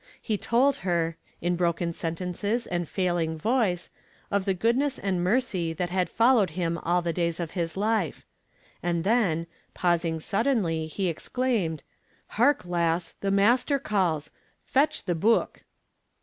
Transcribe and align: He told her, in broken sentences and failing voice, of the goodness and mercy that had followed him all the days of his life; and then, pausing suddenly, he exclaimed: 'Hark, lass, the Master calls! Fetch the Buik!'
He 0.19 0.35
told 0.35 0.77
her, 0.77 1.15
in 1.41 1.55
broken 1.55 1.93
sentences 1.93 2.65
and 2.65 2.89
failing 2.89 3.37
voice, 3.37 3.91
of 4.31 4.45
the 4.45 4.55
goodness 4.55 4.97
and 4.97 5.23
mercy 5.23 5.73
that 5.73 5.91
had 5.91 6.09
followed 6.09 6.49
him 6.57 6.79
all 6.79 7.03
the 7.03 7.13
days 7.13 7.39
of 7.39 7.51
his 7.51 7.77
life; 7.77 8.25
and 8.81 9.03
then, 9.03 9.45
pausing 9.75 10.19
suddenly, 10.19 10.87
he 10.87 11.07
exclaimed: 11.07 11.83
'Hark, 12.29 12.65
lass, 12.65 13.11
the 13.21 13.29
Master 13.29 13.77
calls! 13.77 14.31
Fetch 14.63 15.05
the 15.05 15.13
Buik!' 15.13 15.65